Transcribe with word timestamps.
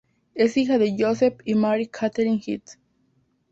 Es 0.33 0.57
hija 0.57 0.79
de 0.79 0.95
Joseph 0.97 1.35
y 1.45 1.53
Mary 1.53 1.85
Katherine 1.85 2.41
Hinds. 2.43 2.79